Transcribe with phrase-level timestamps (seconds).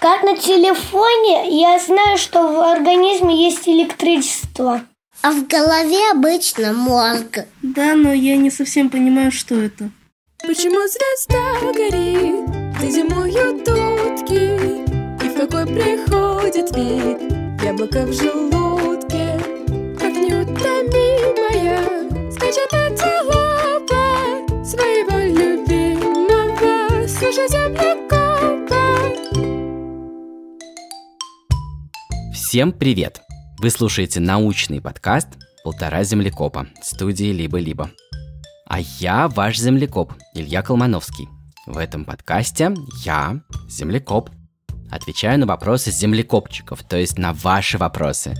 [0.00, 4.80] Как на телефоне, я знаю, что в организме есть электричество.
[5.20, 7.40] А в голове обычно мозг.
[7.60, 9.90] Да, но я не совсем понимаю, что это.
[10.42, 14.56] Почему звезда горит, где зимуют утки,
[15.22, 17.20] И в какой приходит вид
[17.62, 19.38] яблоко в желудке,
[20.00, 21.84] Как неутомимая
[22.32, 23.39] скачет антилопа
[32.50, 33.22] Всем привет!
[33.60, 35.28] Вы слушаете научный подкаст
[35.62, 37.92] «Полтора землекопа» студии «Либо-либо».
[38.66, 41.28] А я ваш землекоп, Илья Колмановский.
[41.66, 44.30] В этом подкасте я, землекоп,
[44.90, 48.34] отвечаю на вопросы землекопчиков, то есть на ваши вопросы.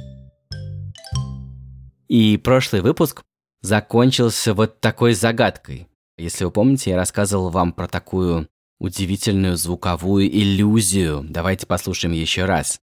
[2.09, 3.23] И прошлый выпуск
[3.63, 5.87] закончился вот такой загадкой.
[6.19, 8.49] Если вы помните, я рассказывал вам про такую
[8.81, 11.25] удивительную звуковую иллюзию.
[11.29, 12.81] Давайте послушаем еще раз.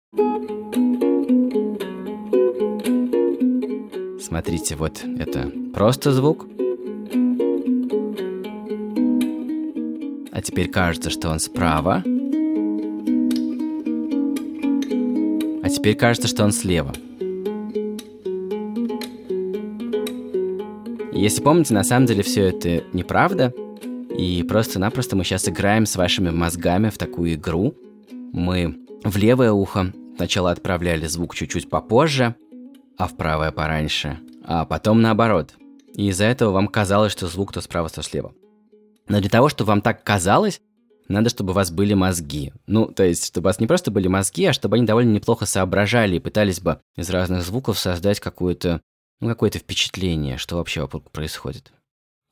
[4.30, 6.46] Смотрите, вот это просто звук.
[10.30, 12.04] А теперь кажется, что он справа.
[15.64, 16.92] А теперь кажется, что он слева.
[21.12, 23.52] Если помните, на самом деле все это неправда.
[24.16, 27.74] И просто-напросто мы сейчас играем с вашими мозгами в такую игру.
[28.32, 32.37] Мы в левое ухо сначала отправляли звук чуть-чуть попозже,
[33.01, 35.54] а в правое пораньше, а потом наоборот.
[35.95, 38.34] И из-за этого вам казалось, что звук то справа, то слева.
[39.09, 40.60] Но для того, чтобы вам так казалось,
[41.09, 42.52] надо, чтобы у вас были мозги.
[42.66, 45.46] Ну, то есть, чтобы у вас не просто были мозги, а чтобы они довольно неплохо
[45.46, 48.82] соображали и пытались бы из разных звуков создать какое-то,
[49.21, 51.73] ну, какое-то впечатление, что вообще вокруг происходит.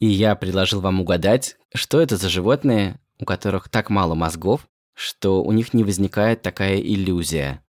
[0.01, 5.43] И я предложил вам угадать, что это за животные, у которых так мало мозгов, что
[5.43, 7.63] у них не возникает такая иллюзия.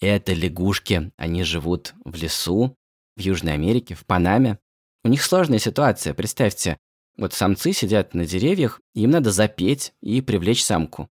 [0.00, 2.74] Это лягушки, они живут в лесу,
[3.16, 4.58] в Южной Америке, в Панаме.
[5.04, 6.78] У них сложная ситуация, представьте.
[7.16, 11.08] Вот самцы сидят на деревьях, им надо запеть и привлечь самку.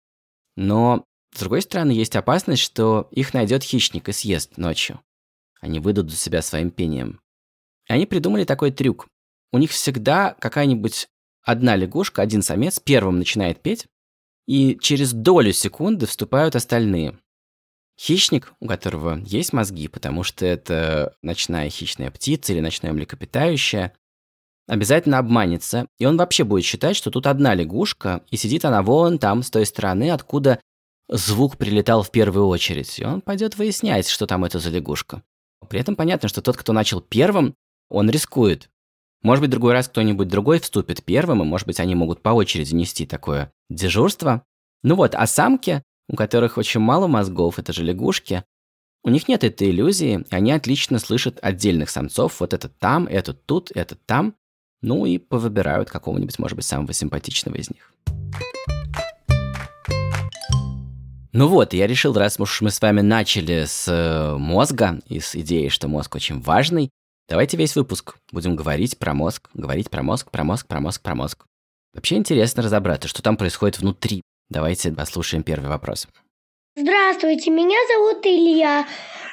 [0.56, 1.04] Но,
[1.34, 5.02] с другой стороны, есть опасность, что их найдет хищник и съест ночью.
[5.60, 7.20] Они выйдут за себя своим пением.
[7.88, 9.08] И они придумали такой трюк.
[9.52, 11.08] У них всегда какая-нибудь
[11.42, 13.88] одна лягушка, один самец первым начинает петь,
[14.46, 17.18] и через долю секунды вступают остальные.
[18.00, 23.94] Хищник, у которого есть мозги, потому что это ночная хищная птица или ночное млекопитающее,
[24.68, 29.20] обязательно обманется, и он вообще будет считать, что тут одна лягушка, и сидит она вон
[29.20, 30.60] там, с той стороны, откуда
[31.08, 35.24] звук прилетал в первую очередь, и он пойдет выяснять, что там это за лягушка.
[35.70, 37.56] При этом понятно, что тот, кто начал первым,
[37.90, 38.70] он рискует.
[39.22, 42.76] Может быть, другой раз кто-нибудь другой вступит первым, и, может быть, они могут по очереди
[42.76, 44.44] нести такое дежурство.
[44.84, 48.44] Ну вот, а самки у которых очень мало мозгов, это же лягушки,
[49.04, 53.72] у них нет этой иллюзии, они отлично слышат отдельных самцов, вот этот там, этот тут,
[53.76, 54.34] этот там,
[54.82, 57.94] ну и повыбирают какого-нибудь, может быть, самого симпатичного из них.
[61.34, 65.36] Ну вот, я решил, раз уж мы с вами начали с э, мозга и с
[65.36, 66.90] идеей, что мозг очень важный,
[67.28, 71.14] давайте весь выпуск будем говорить про мозг, говорить про мозг, про мозг, про мозг, про
[71.14, 71.46] мозг.
[71.94, 76.08] Вообще интересно разобраться, что там происходит внутри Давайте послушаем первый вопрос.
[76.76, 78.86] Здравствуйте, меня зовут Илья.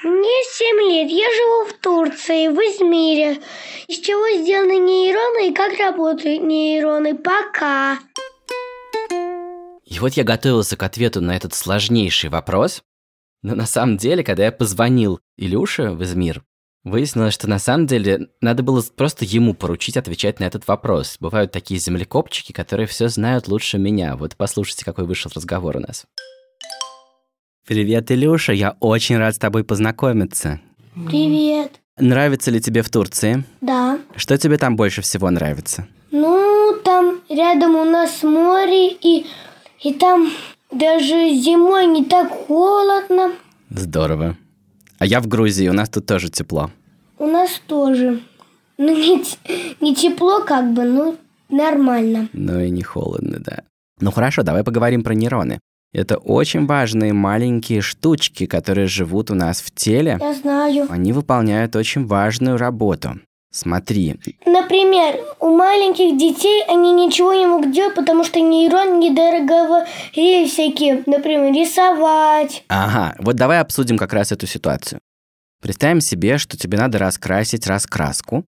[0.05, 1.11] Мне 7 лет.
[1.11, 3.41] Я живу в Турции, в Измире.
[3.89, 7.17] Из чего сделаны нейроны и как работают нейроны?
[7.17, 7.99] Пока.
[9.85, 12.83] И вот я готовился к ответу на этот сложнейший вопрос.
[13.43, 16.43] Но на самом деле, когда я позвонил Илюше в Измир,
[16.85, 21.17] Выяснилось, что на самом деле надо было просто ему поручить отвечать на этот вопрос.
[21.21, 24.17] Бывают такие землекопчики, которые все знают лучше меня.
[24.17, 26.07] Вот послушайте, какой вышел разговор у нас.
[27.65, 30.61] Привет, Илюша, я очень рад с тобой познакомиться.
[31.07, 31.81] Привет.
[31.99, 33.45] Нравится ли тебе в Турции?
[33.61, 34.01] Да.
[34.17, 35.87] Что тебе там больше всего нравится?
[36.11, 39.27] Ну, там рядом у нас море, и,
[39.81, 40.33] и там
[40.73, 43.35] даже зимой не так холодно.
[43.71, 44.37] Здорово.
[45.03, 46.71] А я в Грузии, у нас тут тоже тепло.
[47.19, 48.21] У нас тоже.
[48.79, 49.25] Ну, не,
[49.81, 51.17] не тепло как бы, ну,
[51.49, 52.29] нормально.
[52.33, 53.65] Ну и не холодно, да.
[54.01, 55.59] Ну хорошо, давай поговорим про нейроны.
[55.93, 60.19] Это очень важные маленькие штучки, которые живут у нас в теле.
[60.21, 60.87] Я знаю.
[60.89, 63.19] Они выполняют очень важную работу.
[63.53, 64.19] Смотри.
[64.47, 71.03] Например, у маленьких детей они ничего не могут делать, потому что нейрон недорого и всякие,
[71.05, 72.65] например, рисовать.
[72.69, 75.01] Ага, вот давай обсудим как раз эту ситуацию.
[75.61, 78.45] Представим себе, что тебе надо раскрасить раскраску,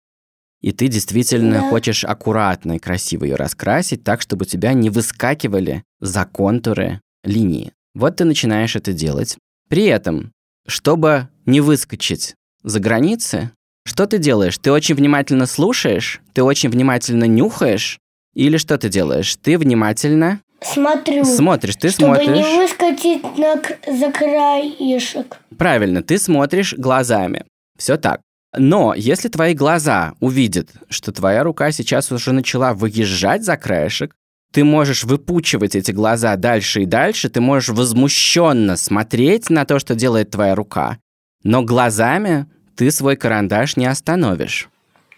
[0.60, 1.68] и ты действительно да.
[1.68, 7.72] хочешь аккуратно и красиво ее раскрасить, так, чтобы у тебя не выскакивали за контуры линии.
[7.94, 9.36] Вот ты начинаешь это делать.
[9.68, 10.32] При этом,
[10.66, 13.50] чтобы не выскочить за границы,
[13.84, 14.58] что ты делаешь?
[14.58, 16.20] Ты очень внимательно слушаешь?
[16.32, 17.98] Ты очень внимательно нюхаешь?
[18.34, 19.36] Или что ты делаешь?
[19.42, 21.24] Ты внимательно Смотрю.
[21.24, 22.36] смотришь, ты чтобы смотришь.
[22.36, 25.38] не выскочить на, за краешек.
[25.58, 27.44] Правильно, ты смотришь глазами.
[27.76, 28.20] Все так.
[28.56, 34.14] Но если твои глаза увидят, что твоя рука сейчас уже начала выезжать за краешек,
[34.52, 39.94] ты можешь выпучивать эти глаза дальше и дальше, ты можешь возмущенно смотреть на то, что
[39.94, 40.98] делает твоя рука,
[41.42, 42.46] но глазами
[42.76, 44.68] ты свой карандаш не остановишь.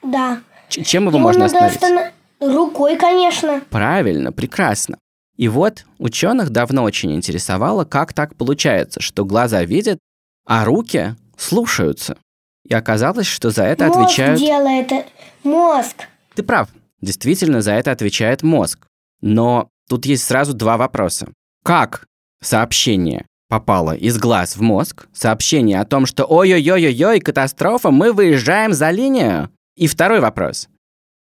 [0.03, 0.41] Да.
[0.69, 1.77] Ч- чем его Его можно остановить?
[1.77, 3.63] останов- Рукой, конечно.
[3.71, 4.99] Правильно, прекрасно.
[5.37, 9.99] И вот ученых давно очень интересовало, как так получается, что глаза видят,
[10.47, 12.19] а руки слушаются.
[12.69, 14.39] И оказалось, что за это мозг отвечают...
[14.41, 14.93] делает.
[14.93, 15.05] э,
[15.43, 16.07] Мозг.
[16.35, 16.69] Ты прав.
[17.01, 18.87] Действительно, за это отвечает мозг.
[19.21, 21.29] Но тут есть сразу два вопроса.
[21.65, 22.07] Как
[22.43, 25.07] сообщение попало из глаз в мозг?
[25.13, 29.49] Сообщение о том, что ой-ой-ой-ой, катастрофа, мы выезжаем за линию.
[29.77, 30.69] И второй вопрос.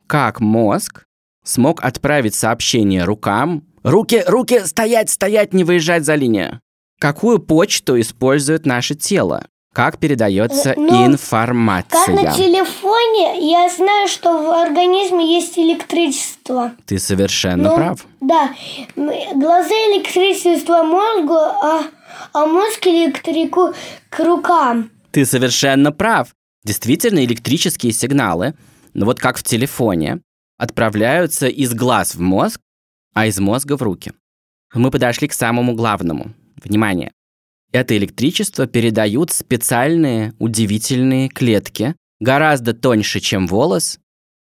[0.07, 1.05] Как мозг
[1.45, 3.65] смог отправить сообщение рукам?
[3.83, 6.61] Руки, руки, стоять, стоять, не выезжать за линию.
[6.99, 9.45] Какую почту использует наше тело?
[9.75, 12.05] Как передается Э, ну, информация?
[12.07, 16.73] Как на телефоне, я знаю, что в организме есть электричество.
[16.87, 18.07] Ты совершенно Ну, прав.
[18.21, 18.51] Да,
[18.97, 21.85] глаза электричество мозгу, а,
[22.33, 23.75] а мозг электрику
[24.09, 24.91] к рукам.
[25.11, 26.35] Ты совершенно прав.
[26.65, 28.55] Действительно, электрические сигналы,
[28.95, 30.21] ну вот как в телефоне,
[30.59, 32.61] отправляются из глаз в мозг,
[33.15, 34.13] а из мозга в руки.
[34.75, 36.33] Мы подошли к самому главному.
[36.63, 37.13] Внимание.
[37.73, 43.99] Это электричество передают специальные удивительные клетки, гораздо тоньше, чем волос,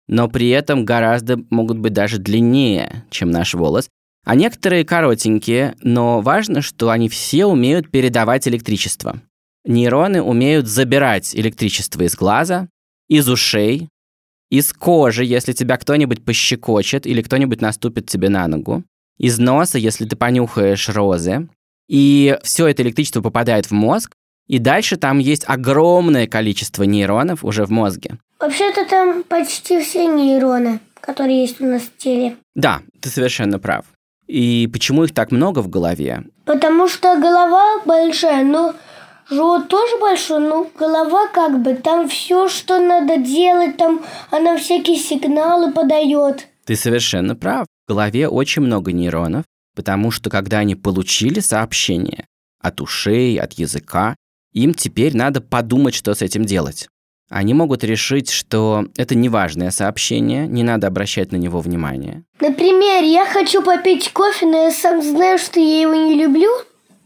[0.09, 3.89] но при этом гораздо могут быть даже длиннее, чем наш волос.
[4.25, 9.21] А некоторые коротенькие, но важно, что они все умеют передавать электричество.
[9.65, 12.69] Нейроны умеют забирать электричество из глаза,
[13.09, 13.89] из ушей,
[14.51, 18.85] из кожи, если тебя кто-нибудь пощекочет или кто-нибудь наступит тебе на ногу,
[19.19, 21.49] из носа, если ты понюхаешь розы.
[21.89, 24.15] И все это электричество попадает в мозг,
[24.47, 28.19] и дальше там есть огромное количество нейронов уже в мозге.
[28.39, 32.37] Вообще-то там почти все нейроны, которые есть у нас в теле.
[32.55, 33.85] Да, ты совершенно прав.
[34.29, 36.25] И почему их так много в голове?
[36.45, 38.75] Потому что голова большая, но
[39.31, 44.97] живот тоже большой, но голова как бы, там все, что надо делать, там она всякие
[44.97, 46.47] сигналы подает.
[46.67, 47.67] Ты совершенно прав.
[47.87, 49.45] В голове очень много нейронов,
[49.75, 52.27] потому что когда они получили сообщение
[52.61, 54.15] от ушей, от языка,
[54.53, 56.89] им теперь надо подумать, что с этим делать.
[57.31, 62.25] Они могут решить, что это неважное сообщение, не надо обращать на него внимание.
[62.41, 66.51] Например, я хочу попить кофе, но я сам знаю, что я его не люблю,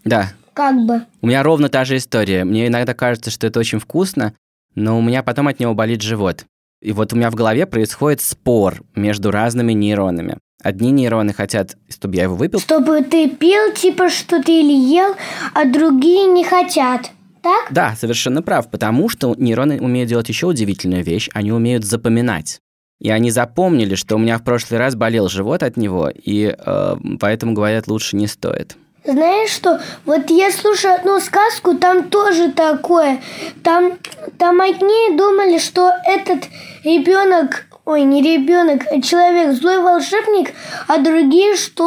[0.05, 1.03] Да, как бы.
[1.23, 2.45] у меня ровно та же история.
[2.45, 4.35] Мне иногда кажется, что это очень вкусно,
[4.77, 6.45] но у меня потом от него болит живот.
[6.81, 10.39] И вот у меня в голове происходит спор между разными нейронами.
[10.63, 15.15] Одни нейроны хотят, чтобы я его выпил, Чтобы ты пил, типа, что ты или ел,
[15.55, 17.11] а другие не хотят.
[17.43, 17.73] Так?
[17.73, 22.61] Да, совершенно прав, потому что нейроны умеют делать еще удивительную вещь, они умеют запоминать.
[23.00, 26.97] И они запомнили, что у меня в прошлый раз болел живот от него, и э,
[27.19, 28.77] поэтому говорят, лучше не стоит.
[29.05, 29.81] Знаешь что?
[30.05, 33.21] Вот я слушаю одну сказку, там тоже такое.
[33.64, 33.99] Там,
[34.38, 36.45] там одни думали, что этот
[36.85, 40.52] ребенок, ой, не ребенок, а человек злой волшебник,
[40.87, 41.85] а другие, что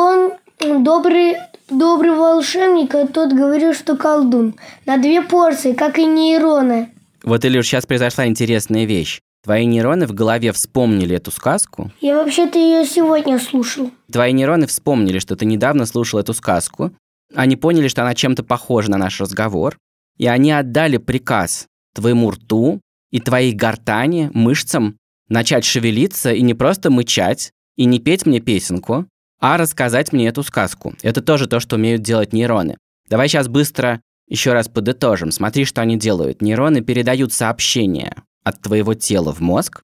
[0.60, 1.38] он добрый,
[1.70, 4.56] добрый волшебник, а тот говорил, что колдун.
[4.86, 6.90] На две порции, как и нейроны.
[7.24, 9.20] Вот, Илюш, сейчас произошла интересная вещь.
[9.44, 13.92] Твои нейроны в голове вспомнили эту сказку, Я вообще-то ее сегодня слушал.
[14.12, 16.92] твои нейроны вспомнили, что ты недавно слушал эту сказку,
[17.36, 19.78] они поняли, что она чем-то похожа на наш разговор,
[20.18, 22.82] и они отдали приказ твоему рту
[23.12, 24.98] и твоей гортани, мышцам
[25.30, 29.06] начать шевелиться и не просто мычать, и не петь мне песенку,
[29.46, 30.96] а рассказать мне эту сказку.
[31.04, 32.78] Это тоже то, что умеют делать нейроны.
[33.10, 35.30] Давай сейчас быстро еще раз подытожим.
[35.30, 36.42] Смотри, что они делают.
[36.42, 39.84] Нейроны передают сообщения от твоего тела в мозг.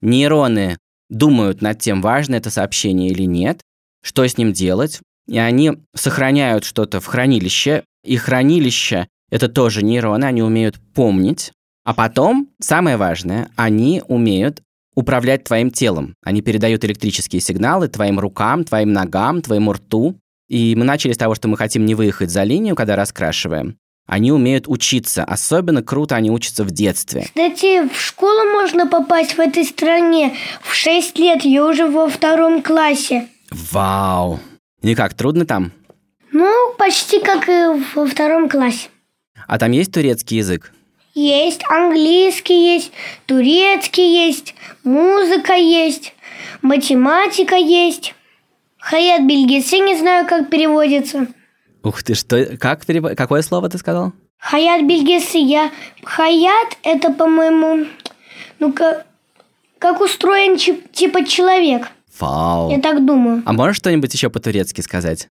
[0.00, 3.60] Нейроны думают над тем, важно это сообщение или нет,
[4.02, 4.98] что с ним делать,
[5.28, 11.52] и они сохраняют что-то в хранилище, и хранилище— это тоже нейроны, они умеют помнить,
[11.84, 14.60] а потом, самое важное, они умеют
[14.94, 16.14] управлять твоим телом.
[16.22, 20.18] Они передают электрические сигналы твоим рукам, твоим ногам, твоему рту.
[20.48, 23.76] И мы начали с того, что мы хотим не выехать за линию, когда раскрашиваем.
[24.06, 25.24] Они умеют учиться.
[25.24, 27.22] Особенно круто они учатся в детстве.
[27.22, 30.34] Кстати, в школу можно попасть в этой стране.
[30.62, 33.28] В 6 лет я уже во втором классе.
[33.50, 34.40] Вау!
[34.82, 35.72] И как, трудно там?
[36.32, 38.88] Ну, почти как и во втором классе.
[39.46, 40.72] А там есть турецкий язык?
[41.14, 42.92] Есть английский, есть
[43.26, 46.14] турецкий, есть музыка есть,
[46.62, 48.14] математика есть.
[48.78, 51.26] Хаят Бельгисы, не знаю, как переводится.
[51.84, 52.56] Ух ты, что?
[52.56, 53.14] Как перев...
[53.16, 54.12] Какое слово ты сказал?
[54.38, 55.70] Хаят Бельгисы, я...
[56.02, 57.86] Хаят– это, по-моему,
[58.58, 59.06] ну как,
[59.78, 61.90] как устроен чип- типа человек.
[62.18, 62.70] Вау.
[62.70, 63.42] Я так думаю.
[63.44, 65.28] А можешь что-нибудь еще по-турецки сказать?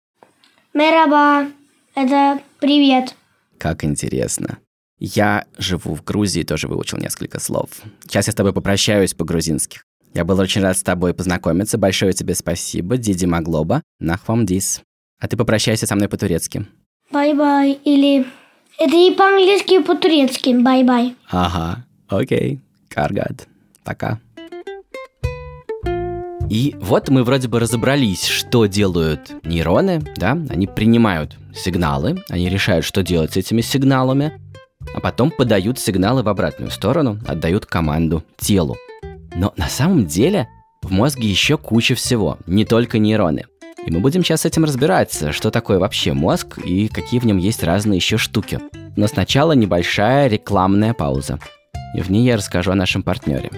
[0.73, 1.47] Мераба–
[1.95, 3.15] это привет.
[3.57, 4.59] Как интересно.
[5.03, 7.69] Я живу в Грузии, тоже выучил несколько слов.
[8.03, 9.81] Сейчас я с тобой попрощаюсь по-грузински.
[10.13, 11.79] Я был очень рад с тобой познакомиться.
[11.79, 12.97] Большое тебе спасибо.
[12.97, 13.81] Диди Маглоба.
[13.99, 14.81] Нахвам дис.
[15.19, 16.67] А ты попрощайся со мной по-турецки.
[17.09, 17.79] Bye-bye.
[17.83, 18.27] Или
[18.77, 20.55] это и по-английски, и по-турецки.
[20.55, 21.15] Bye-bye.
[21.31, 22.59] Ага, окей.
[22.87, 23.47] კარგად.
[23.83, 24.19] Пока.
[26.47, 32.85] И вот мы вроде бы разобрались, что делают нейроны, да, они принимают сигналы, они решают,
[32.85, 34.39] что делать с этими сигналами,
[34.93, 38.77] а потом подают сигналы в обратную сторону, отдают команду телу.
[39.35, 40.47] Но на самом деле
[40.81, 43.45] в мозге еще куча всего, не только нейроны.
[43.85, 47.37] И мы будем сейчас с этим разбираться, что такое вообще мозг и какие в нем
[47.37, 48.59] есть разные еще штуки.
[48.95, 51.39] Но сначала небольшая рекламная пауза.
[51.95, 53.49] И в ней я расскажу о нашем партнере.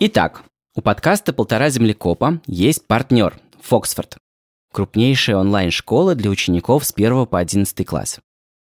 [0.00, 0.42] Итак,
[0.78, 4.16] у подкаста «Полтора землекопа» есть партнер– Фоксфорд.
[4.72, 8.20] Крупнейшая онлайн-школа для учеников с 1 по 11 класс.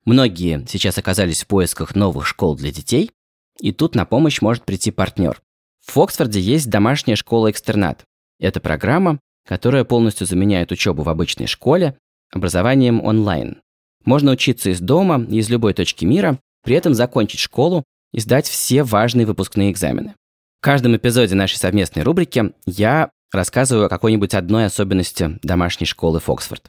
[0.04, 3.12] Многие сейчас оказались в поисках новых школ для детей,
[3.60, 5.40] и тут на помощь может прийти партнер.
[5.86, 8.02] В Фоксфорде есть домашняя школа-экстернат.
[8.40, 11.96] Это программа, которая полностью заменяет учебу в обычной школе
[12.32, 13.62] образованием онлайн.
[14.04, 18.82] Можно учиться из дома, из любой точки мира, при этом закончить школу и сдать все
[18.82, 20.16] важные выпускные экзамены.
[20.60, 26.68] В каждом эпизоде нашей совместной рубрики я рассказываю о какой-нибудь одной особенности домашней школы Фоксфорд.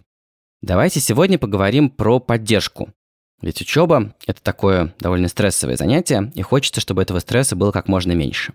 [0.62, 2.94] Давайте сегодня поговорим про поддержку.
[3.42, 8.14] Ведь учеба– это такое довольно стрессовое занятие, и хочется, чтобы этого стресса было как можно
[8.14, 8.54] меньше.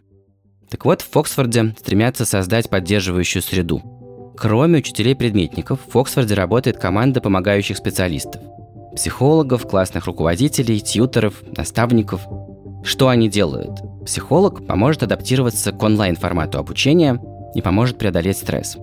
[0.70, 4.32] Так вот, в Фоксфорде стремятся создать поддерживающую среду.
[4.38, 8.40] Кроме учителей-предметников, в Фоксфорде работает команда помогающих специалистов.
[8.94, 12.22] Психологов, классных руководителей, тьютеров, наставников.
[12.86, 13.80] Что они делают?
[14.04, 17.20] Психолог поможет адаптироваться к онлайн-формату обучения
[17.56, 18.76] и поможет преодолеть стресс.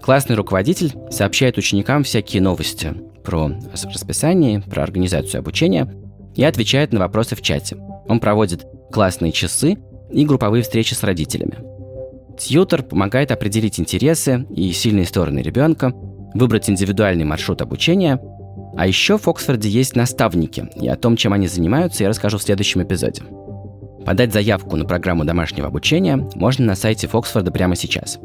[0.00, 3.52] Классный руководитель сообщает ученикам всякие новости про
[3.84, 5.94] расписание, про организацию обучения
[6.34, 7.76] и отвечает на вопросы в чате.
[8.08, 9.76] Он проводит классные часы
[10.10, 11.58] и групповые встречи с родителями.
[12.38, 15.92] Тьютер помогает определить интересы и сильные стороны ребенка,
[16.32, 18.18] выбрать индивидуальный маршрут обучения,
[18.78, 22.42] а еще в Оксфорде есть наставники, и о том, чем они занимаются, я расскажу в
[22.42, 23.22] следующем эпизоде.
[24.04, 28.18] Подать заявку на программу домашнего обучения можно на сайте Фоксфорда прямо сейчас.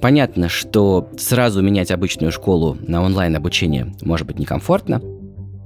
[0.00, 5.00] Понятно, что сразу менять обычную школу на онлайн-обучение может быть некомфортно,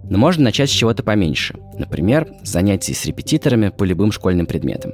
[0.08, 1.54] но можно начать с чего-то поменьше.
[1.78, 4.92] Например, с занятий с репетиторами по любым школьным предметам.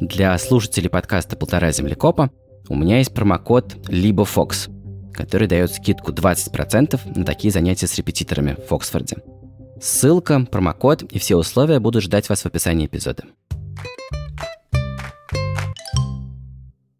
[0.00, 2.30] Для слушателей подкаста «Полтора землекопа»
[2.68, 8.74] у меня есть промокод LiboFox, который дает скидку 20% на такие занятия с репетиторами в
[8.74, 9.18] Оксфорде.
[9.80, 13.24] Ссылка, промокод и все условия будут ждать вас в описании эпизода.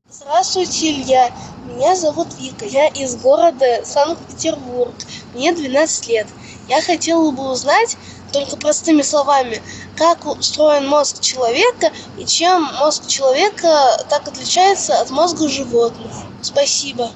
[0.08, 1.30] Здравствуйте, Илья.
[1.66, 2.66] Меня зовут Вика.
[2.66, 4.94] Я из города Санкт-Петербург.
[5.34, 6.26] Мне 12 лет.
[6.68, 7.96] Я хотела бы узнать,
[8.32, 9.62] только простыми словами,
[9.96, 16.12] как устроен мозг человека и чем мозг человека так отличается от мозга животных.
[16.42, 17.10] Спасибо.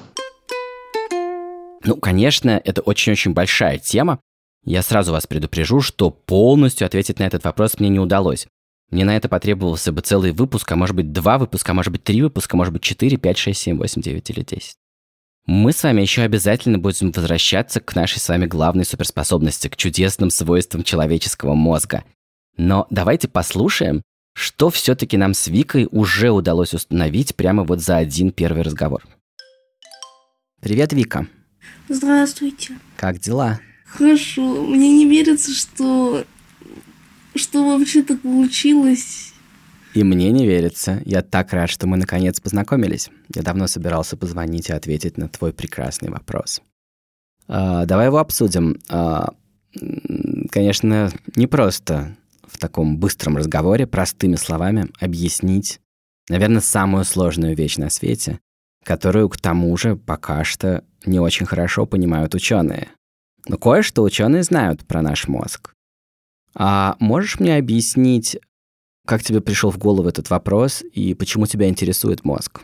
[1.83, 4.19] Ну, конечно, это очень-очень большая тема,
[4.63, 8.47] я сразу вас предупрежу, что полностью ответить на этот вопрос мне не удалось.
[8.89, 12.03] Мне на это потребовался бы целый выпуск, а может быть два выпуска, а может быть
[12.03, 14.75] три выпуска, может быть четыре, пять, шесть, семь, восемь, девять или десять.
[15.45, 20.29] Мы с вами еще обязательно будем возвращаться к нашей с вами главной суперспособности, к чудесным
[20.29, 22.03] свойствам человеческого мозга.
[22.57, 24.03] Но давайте послушаем,
[24.33, 29.03] что все-таки нам с Викой уже удалось установить прямо вот за один первый разговор.
[30.61, 31.27] Привет, Вика.
[31.89, 32.77] Здравствуйте.
[32.97, 33.59] Как дела?
[33.97, 34.63] Хорошо.
[34.63, 36.25] Мне не верится, что...
[37.35, 39.33] что вообще так получилось.
[39.93, 41.01] И мне не верится.
[41.05, 43.09] Я так рад, что мы наконец познакомились.
[43.35, 46.61] Я давно собирался позвонить и ответить на твой прекрасный вопрос.
[47.47, 48.79] А, давай его обсудим.
[48.89, 49.33] А,
[50.49, 52.15] конечно, не просто
[52.47, 55.81] в таком быстром разговоре, простыми словами объяснить,
[56.29, 58.39] наверное, самую сложную вещь на свете,
[58.85, 62.87] которую, к тому же, пока что не очень хорошо понимают ученые.
[63.47, 65.73] Но кое-что ученые знают про наш мозг.
[66.55, 68.37] А можешь мне объяснить,
[69.07, 72.61] Как тебе пришел в голову этот вопрос и почему тебя интересует мозг?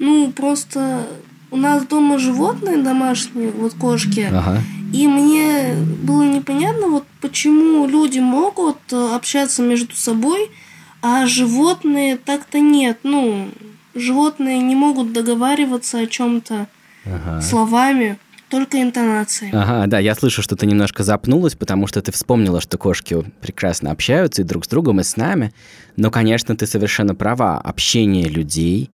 [0.00, 1.06] Ну, просто
[1.50, 4.28] у нас дома животные домашние, вот кошки.
[4.32, 4.60] Ага.
[4.92, 10.50] И мне было непонятно, вот почему люди могут э, общаться между собой,
[11.02, 12.98] а животные так-то нет.
[13.04, 13.48] Ну,
[13.94, 16.66] животные не могут договариваться о чем-то
[17.06, 17.40] Ага.
[17.40, 18.18] словами,
[18.50, 19.52] только интонацией.
[19.52, 23.90] Ага, да, я слышу, что ты немножко запнулась, потому что ты вспомнила, что кошки прекрасно
[23.90, 25.52] общаются и друг с другом, и с нами.
[25.96, 27.58] Но, конечно, ты совершенно права.
[27.58, 28.90] Общение людей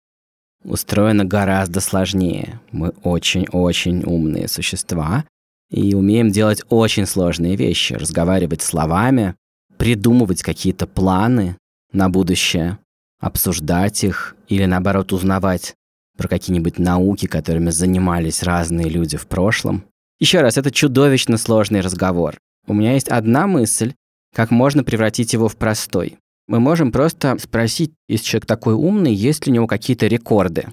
[0.62, 2.60] устроено гораздо сложнее.
[2.70, 5.24] Мы очень-очень умные существа
[5.70, 7.94] и умеем делать очень сложные вещи.
[7.94, 9.34] Разговаривать словами,
[9.78, 11.56] придумывать какие-то планы
[11.92, 12.78] на будущее,
[13.20, 15.74] обсуждать их или, наоборот, узнавать
[16.16, 19.84] про какие-нибудь науки, которыми занимались разные люди в прошлом.
[20.18, 22.38] Еще раз, это чудовищно сложный разговор.
[22.66, 23.94] У меня есть одна мысль,
[24.34, 26.18] как можно превратить его в простой.
[26.48, 30.68] Мы можем просто спросить, если человек такой умный, есть ли у него какие-то рекорды.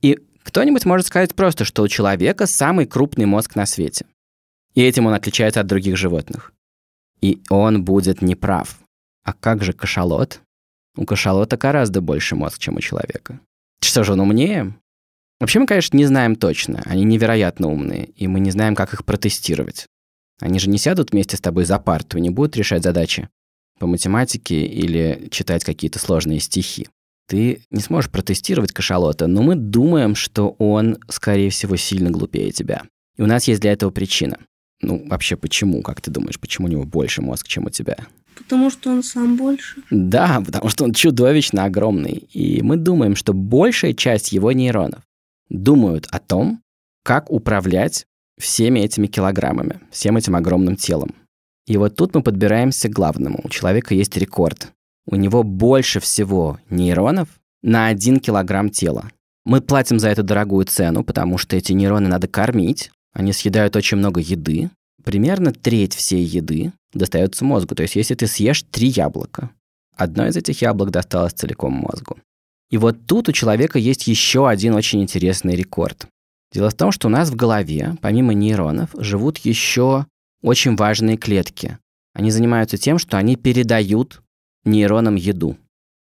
[0.00, 4.06] И кто-нибудь может сказать просто, что у человека самый крупный мозг на свете.
[4.74, 6.52] И этим он отличается от других животных.
[7.20, 8.78] И он будет неправ.
[9.24, 10.40] А как же кашалот?
[10.96, 13.40] У кашалота гораздо больше мозг, чем у человека.
[13.80, 14.74] Что же, он умнее?
[15.38, 16.82] Вообще мы, конечно, не знаем точно.
[16.86, 19.86] Они невероятно умные, и мы не знаем, как их протестировать.
[20.40, 23.28] Они же не сядут вместе с тобой за парту и не будут решать задачи
[23.78, 26.88] по математике или читать какие-то сложные стихи.
[27.28, 32.82] Ты не сможешь протестировать кашалота, но мы думаем, что он, скорее всего, сильно глупее тебя.
[33.16, 34.38] И у нас есть для этого причина.
[34.80, 35.82] Ну, вообще, почему?
[35.82, 37.96] Как ты думаешь, почему у него больше мозг, чем у тебя?
[38.36, 39.82] Потому что он сам больше.
[39.90, 42.28] Да, потому что он чудовищно огромный.
[42.32, 45.00] И мы думаем, что большая часть его нейронов
[45.48, 46.62] думают о том,
[47.02, 48.06] как управлять
[48.38, 51.14] всеми этими килограммами, всем этим огромным телом.
[51.66, 53.40] И вот тут мы подбираемся к главному.
[53.42, 54.72] У человека есть рекорд.
[55.06, 57.28] У него больше всего нейронов
[57.62, 59.10] на один килограмм тела.
[59.44, 62.90] Мы платим за эту дорогую цену, потому что эти нейроны надо кормить.
[63.12, 64.70] Они съедают очень много еды.
[65.04, 67.74] Примерно треть всей еды достается мозгу.
[67.74, 69.50] То есть если ты съешь три яблока,
[69.96, 72.16] одно из этих яблок досталось целиком мозгу.
[72.70, 76.08] И вот тут у человека есть еще один очень интересный рекорд.
[76.52, 80.06] Дело в том, что у нас в голове, помимо нейронов, живут еще
[80.42, 81.78] очень важные клетки.
[82.14, 84.22] Они занимаются тем, что они передают
[84.64, 85.56] нейронам еду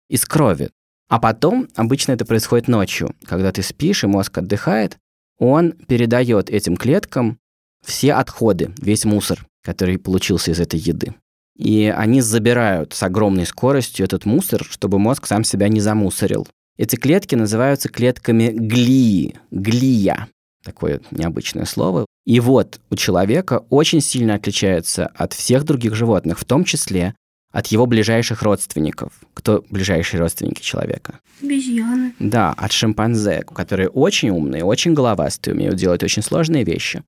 [0.10, 0.69] из крови.
[1.10, 4.97] А потом, обычно это происходит ночью, когда ты спишь и мозг отдыхает,
[5.39, 7.39] он передает этим клеткам
[7.86, 11.13] все отходы, весь мусор, который получился из этой еды.
[11.58, 16.48] И они забирают с огромной скоростью этот мусор, чтобы мозг сам себя не замусорил.
[16.78, 20.28] Эти клетки называются клетками глии, глия,
[20.63, 22.06] такое необычное слово.
[22.26, 27.13] И вот у человека очень сильно отличается от всех других животных, в том числе
[27.52, 29.13] от его ближайших родственников.
[29.36, 31.20] Кто ближайшие родственники человека?
[31.42, 32.13] Обезьяны.
[32.18, 37.04] Да, от шимпанзе, которые очень умные, очень головастые, умеют делать очень сложные вещи.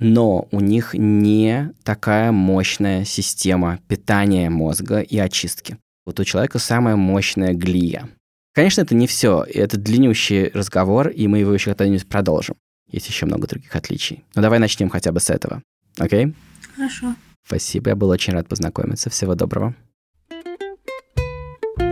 [0.00, 5.76] Но у них не такая мощная система питания мозга и очистки.
[6.06, 8.08] Вот у человека самая мощная глия.
[8.54, 9.44] Конечно, это не все.
[9.44, 12.56] Это длиннющий разговор, и мы его еще когда-нибудь продолжим.
[12.90, 14.24] Есть еще много других отличий.
[14.34, 15.62] Но давай начнем хотя бы с этого.
[15.98, 16.34] Окей?
[16.74, 17.14] Хорошо.
[17.46, 19.10] Спасибо, я был очень рад познакомиться.
[19.10, 19.74] Всего доброго.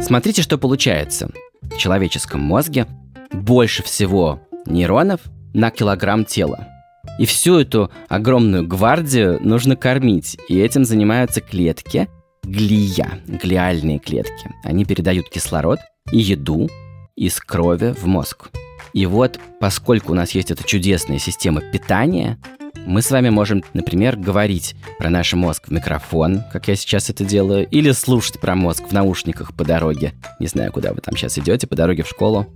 [0.00, 1.30] Смотрите, что получается.
[1.60, 2.86] В человеческом мозге
[3.32, 5.20] больше всего нейронов
[5.52, 6.77] на килограмм тела.
[7.18, 10.38] И всю эту огромную гвардию нужно кормить.
[10.48, 12.08] И этим занимаются клетки,
[12.44, 14.50] глия, глиальные клетки.
[14.64, 15.80] Они передают кислород
[16.12, 16.68] и еду
[17.16, 18.50] из крови в мозг.
[18.92, 22.38] И вот, поскольку у нас есть эта чудесная система питания,
[22.86, 27.24] мы с вами можем, например, говорить про наш мозг в микрофон, как я сейчас это
[27.24, 30.14] делаю, или слушать про мозг в наушниках по дороге.
[30.38, 32.46] Не знаю, куда вы там сейчас идете, по дороге в школу.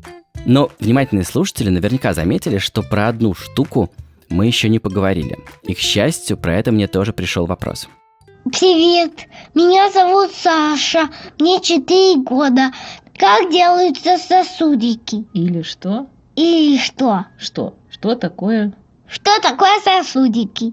[0.47, 3.93] Но внимательные слушатели наверняка заметили, что про одну штуку
[4.33, 5.39] мы еще не поговорили.
[5.63, 7.89] И, к счастью, про это мне тоже пришел вопрос.
[8.45, 12.73] Привет, меня зовут Саша, мне 4 года.
[13.17, 15.27] Как делаются сосудики?
[15.33, 16.09] Или что?
[16.35, 17.27] Или что?
[17.39, 17.79] Что?
[17.89, 18.75] Что такое?
[19.07, 20.73] Что такое сосудики?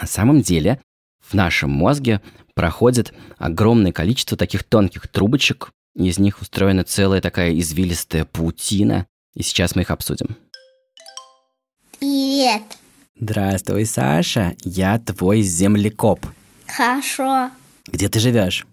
[0.00, 0.80] На самом деле,
[1.20, 2.20] в нашем мозге
[2.54, 9.76] проходит огромное количество таких тонких трубочек, из них устроена целая такая извилистая паутина, и сейчас
[9.76, 10.36] мы их обсудим.
[11.98, 12.62] Привет.
[13.18, 16.26] Здравствуй, Саша, я твой землекоп.
[16.66, 17.50] Хорошо.
[17.86, 18.66] Где ты живешь?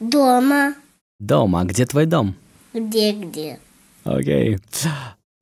[0.00, 0.74] Дома.
[1.18, 1.60] Дома.
[1.60, 2.34] А где твой дом?
[2.72, 3.58] Где-где?
[4.04, 4.58] Окей.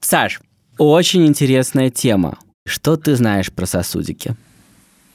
[0.00, 0.40] Саш,
[0.78, 2.38] очень интересная тема.
[2.66, 4.34] Что ты знаешь про сосудики?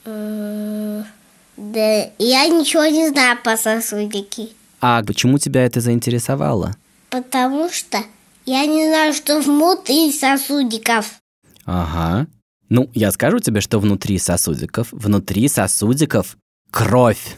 [0.06, 1.04] М,
[1.58, 4.50] Да я ничего не знаю по сосудики.
[4.82, 6.76] А почему тебя это заинтересовало?
[7.10, 8.00] Потому что
[8.46, 11.19] я не знаю, что внутри сосудиков.
[11.72, 12.26] Ага.
[12.70, 16.36] Ну, я скажу тебе, что внутри сосудиков, внутри сосудиков
[16.72, 17.38] кровь.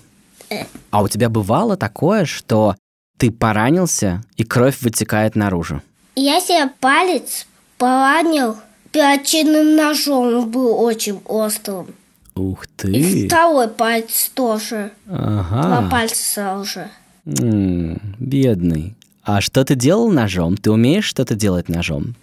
[0.89, 2.75] А у тебя бывало такое, что
[3.17, 5.81] ты поранился, и кровь вытекает наружу?
[6.15, 7.45] Я себе палец
[7.77, 8.55] поранил
[8.91, 10.27] перочинным ножом.
[10.35, 11.87] Он был очень острым.
[12.35, 13.27] Ух И ты!
[13.27, 14.91] второй палец тоже.
[15.05, 15.89] Два Ага.
[15.89, 16.89] пальца сразу же.
[17.25, 18.95] М, бедный.
[19.23, 20.57] А что ты делал ножом?
[20.57, 22.15] Ты умеешь что-то делать ножом?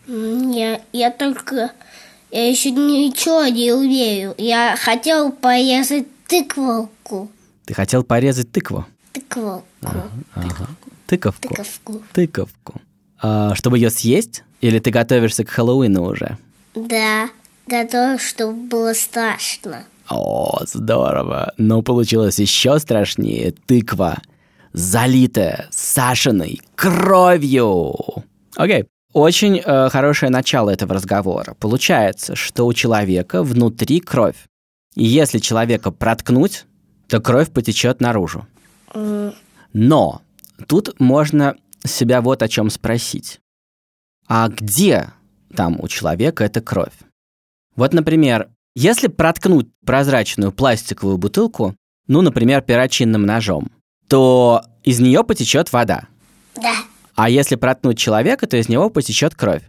[0.48, 1.72] Не, я только...
[2.30, 4.34] Я еще ничего не умею.
[4.38, 7.30] Я хотел порезать тыквалку.
[7.66, 8.87] Ты хотел порезать тыкву?
[9.12, 9.64] Тыквалку.
[11.06, 11.48] Тыковку?
[11.48, 12.02] Тыковку.
[12.12, 12.80] Тыковку.
[13.20, 14.44] А, чтобы ее съесть?
[14.61, 16.38] Или ты готовишься к Хэллоуину уже?
[16.74, 17.28] Да,
[17.66, 19.84] готов, чтобы было страшно.
[20.08, 21.52] О, здорово.
[21.58, 23.52] Но получилось еще страшнее.
[23.66, 24.18] Тыква,
[24.72, 27.94] залитая Сашиной кровью.
[28.56, 28.87] Окей.
[29.18, 31.54] Очень э, хорошее начало этого разговора.
[31.59, 34.37] Получается, что у человека внутри кровь.
[34.94, 36.66] И если человека проткнуть,
[37.09, 38.46] то кровь потечет наружу.
[39.72, 40.22] Но
[40.68, 43.40] тут можно себя вот о чем спросить.
[44.28, 45.09] А где
[45.52, 46.94] там у человека эта кровь?
[47.74, 51.74] Вот, например, если проткнуть прозрачную пластиковую бутылку,
[52.07, 53.72] ну, например, перочинным ножом,
[54.07, 56.04] то из нее потечет вода.
[56.54, 56.74] Да.
[57.18, 59.62] А если проткнуть человека, то из него потечет кровь.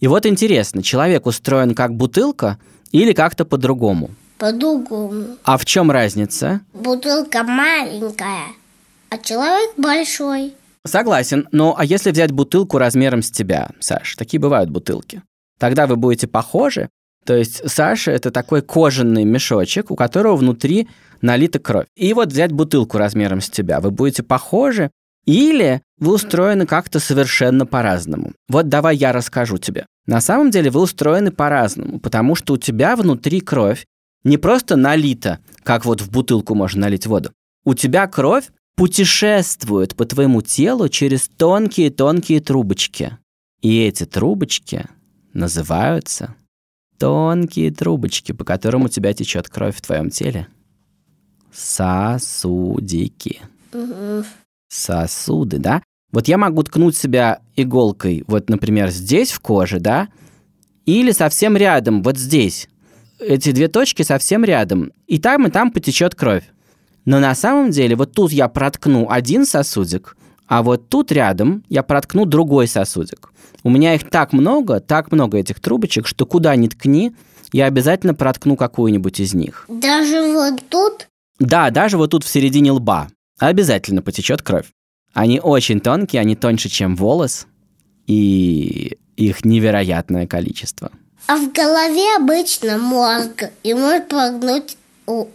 [0.00, 2.58] И вот интересно, человек устроен как бутылка
[2.90, 4.10] или как-то по-другому?
[4.36, 5.38] По-другому.
[5.42, 6.60] А в чем разница?
[6.74, 8.48] Бутылка маленькая,
[9.08, 10.52] а человек большой.
[10.84, 15.22] Согласен, но а если взять бутылку размером с тебя, Саш, такие бывают бутылки,
[15.58, 16.90] тогда вы будете похожи.
[17.24, 20.88] То есть Саша это такой кожаный мешочек, у которого внутри
[21.22, 21.86] налита кровь.
[21.96, 24.90] И вот взять бутылку размером с тебя, вы будете похожи,
[25.24, 28.32] или вы устроены как-то совершенно по-разному.
[28.48, 29.86] Вот давай я расскажу тебе.
[30.06, 33.86] На самом деле вы устроены по-разному, потому что у тебя внутри кровь
[34.24, 37.32] не просто налита, как вот в бутылку можно налить воду.
[37.64, 43.18] У тебя кровь путешествует по твоему телу через тонкие-тонкие трубочки.
[43.60, 44.86] И эти трубочки
[45.32, 46.34] называются
[46.98, 50.48] тонкие трубочки, по которым у тебя течет кровь в твоем теле.
[51.52, 53.40] Сосудики.
[54.72, 55.82] Сосуды, да?
[56.12, 60.08] Вот я могу ткнуть себя иголкой, вот, например, здесь в коже, да?
[60.86, 62.68] Или совсем рядом, вот здесь.
[63.18, 64.92] Эти две точки совсем рядом.
[65.06, 66.44] И там, и там потечет кровь.
[67.04, 71.82] Но на самом деле вот тут я проткну один сосудик, а вот тут рядом я
[71.82, 73.32] проткну другой сосудик.
[73.64, 77.14] У меня их так много, так много этих трубочек, что куда ни ткни,
[77.52, 79.66] я обязательно проткну какую-нибудь из них.
[79.68, 81.08] Даже вот тут
[81.38, 83.08] Да, даже вот тут в середине лба
[83.48, 84.66] обязательно потечет кровь.
[85.12, 87.46] Они очень тонкие, они тоньше, чем волос,
[88.06, 90.90] и их невероятное количество.
[91.26, 94.76] А в голове обычно мозг, и может прогнуть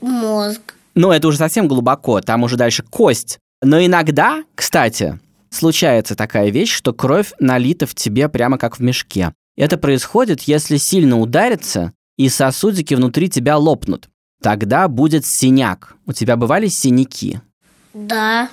[0.02, 0.76] мозг.
[0.96, 3.40] Ну, это уже совсем глубоко, там уже дальше кость.
[3.62, 9.34] Но иногда, кстати, случается такая вещь, что кровь налита в тебе прямо как в мешке.
[9.56, 14.10] Это происходит, если сильно удариться, и сосудики внутри тебя лопнут.
[14.42, 15.96] Тогда будет синяк.
[16.06, 17.40] У тебя бывали синяки?
[17.98, 18.50] Да,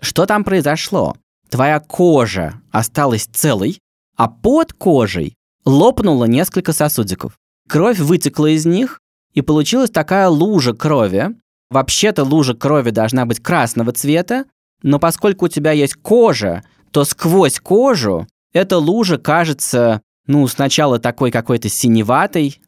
[0.00, 1.16] Что там произошло?
[1.48, 3.80] Твоя кожа осталась целой,
[4.16, 7.36] а под кожей лопнуло несколько сосудиков.
[7.68, 9.00] Кровь вытекла из них,
[9.32, 11.30] и получилась такая лужа крови.
[11.70, 14.44] Вообще-то лужа крови должна быть красного цвета,
[14.82, 21.32] но поскольку у тебя есть кожа, то сквозь кожу эта лужа кажется, ну, сначала такой
[21.32, 22.60] какой-то синеватой,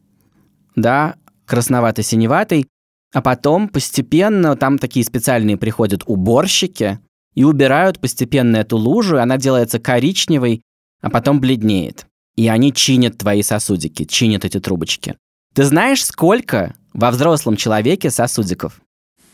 [0.75, 2.67] да, красновато-синеватой,
[3.13, 6.99] а потом постепенно там такие специальные приходят уборщики
[7.35, 10.61] и убирают постепенно эту лужу, и она делается коричневой,
[11.01, 12.05] а потом бледнеет.
[12.35, 15.15] И они чинят твои сосудики, чинят эти трубочки.
[15.53, 18.79] Ты знаешь, сколько во взрослом человеке сосудиков?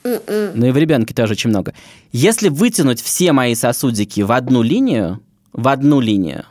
[0.04, 1.74] Ну и в ребенке тоже очень много.
[2.12, 5.22] Если вытянуть все мои сосудики в одну линию,
[5.54, 6.46] в одну линию,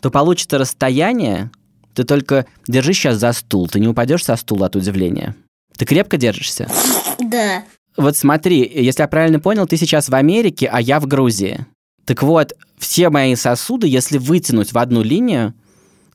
[0.00, 1.50] то получится расстояние.
[1.94, 5.34] Ты только держись сейчас за стул, ты не упадешь со стула от удивления.
[5.76, 6.68] Ты крепко держишься?
[7.18, 7.64] да.
[7.96, 11.64] Вот смотри, если я правильно понял, ты сейчас в Америке, а я в Грузии.
[12.04, 15.54] Так вот, все мои сосуды, если вытянуть в одну линию,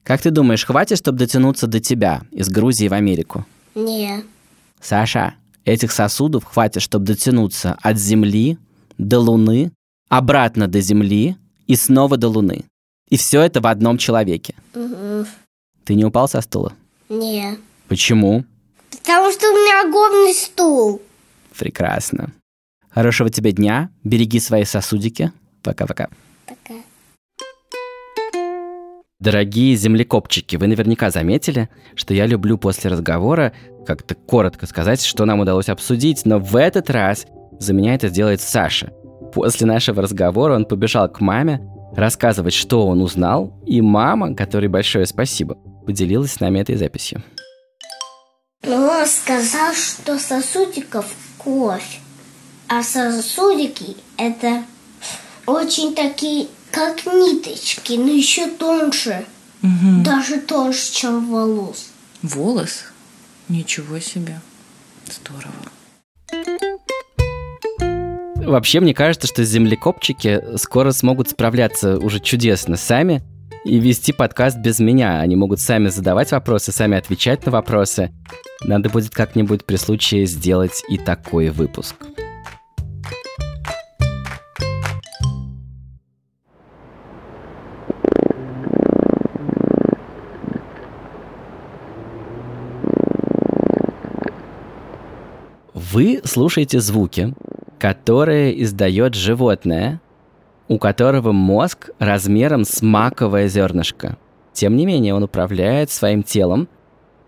[0.04, 3.46] как ты думаешь, хватит, чтобы дотянуться до тебя из Грузии в Америку?
[3.76, 4.24] Не.
[4.82, 8.58] Саша, этих сосудов хватит, чтобы дотянуться от Земли
[8.98, 9.72] до Луны,
[10.10, 12.66] обратно до Земли и снова до Луны.
[13.10, 14.56] И все это в одном человеке.
[14.74, 15.26] Мгм.
[15.86, 16.74] Ты не упал со стула?
[17.10, 17.58] Не.
[17.88, 18.46] Почему?
[18.92, 19.49] Потому что
[19.86, 21.02] огромный стул.
[21.58, 22.32] Прекрасно.
[22.90, 23.90] Хорошего тебе дня.
[24.04, 25.32] Береги свои сосудики.
[25.62, 26.10] Пока-пока.
[26.48, 26.76] Пока.
[29.20, 33.52] Дорогие землекопчики, вы наверняка заметили, что я люблю после разговора
[33.86, 37.26] как-то коротко сказать, что нам удалось обсудить, но в этот раз
[37.60, 38.94] за меня это сделает Саша.
[39.34, 41.60] После нашего разговора он побежал к маме
[41.94, 47.22] рассказывать, что он узнал, и мама, которой большое спасибо, поделилась с нами этой записью.
[48.66, 51.06] Он сказал, что сосудиков
[51.38, 52.00] кровь,
[52.68, 54.64] а сосудики это
[55.46, 59.26] очень такие, как ниточки, но еще тоньше,
[59.62, 60.04] Мгм.
[60.04, 61.88] даже тоньше, чем волос.
[62.22, 62.84] Волос?
[63.48, 64.40] Ничего себе.
[65.10, 65.54] Здорово.
[68.36, 73.22] Вообще, мне кажется, что землекопчики скоро смогут справляться уже чудесно сами
[73.70, 75.20] и вести подкаст без меня.
[75.20, 78.12] Они могут сами задавать вопросы, сами отвечать на вопросы.
[78.64, 81.96] Надо будет как-нибудь при случае сделать и такой выпуск.
[95.74, 97.34] Вы слушаете звуки,
[97.78, 100.02] которые издает животное,
[100.70, 104.18] у которого мозг размером с маковое зернышко.
[104.54, 106.70] Тем не менее, он управляет своим телом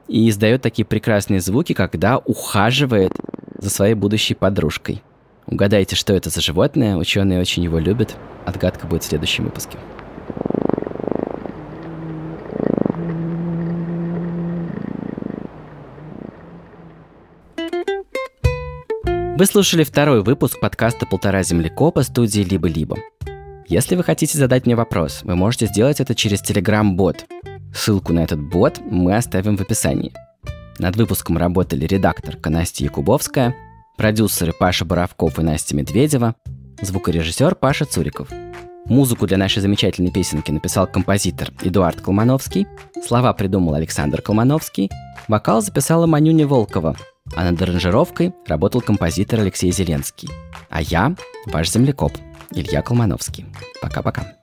[0.07, 3.13] и издает такие прекрасные звуки, когда ухаживает
[3.57, 5.01] за своей будущей подружкой.
[5.47, 8.15] Угадайте, что это за животное, ученые очень его любят.
[8.45, 9.77] Отгадка будет в следующем выпуске.
[19.35, 22.97] Вы слушали второй выпуск подкаста «Полтора землекопа» студии «Либо-либо».
[23.71, 27.23] Если вы хотите задать мне вопрос, вы можете сделать это через Telegram-бот.
[27.73, 30.11] Ссылку на этот бот мы оставим в описании.
[30.77, 33.55] Над выпуском работали редакторка Настя Якубовская,
[33.95, 36.35] продюсеры Паша Боровков и Настя Медведева,
[36.81, 38.27] звукорежиссер Паша Цуриков.
[38.87, 42.67] Музыку для нашей замечательной песенки написал композитор Эдуард Колмановский,
[43.07, 44.91] слова придумал Александр Колмановский,
[45.29, 46.97] вокал записала Манюня Волкова,
[47.37, 50.27] а над аранжировкой работал композитор Алексей Зеленский.
[50.69, 52.11] А я, ваш землекоп,
[52.53, 53.45] Илья Колмановский.
[53.81, 54.40] Пока-пока.